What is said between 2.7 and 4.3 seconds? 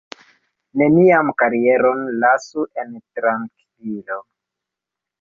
en trankvilo.